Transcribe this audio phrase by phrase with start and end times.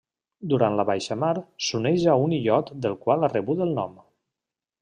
[0.53, 1.29] Durant la baixamar
[1.67, 3.99] s'uneix a un illot del qual ha rebut el nom.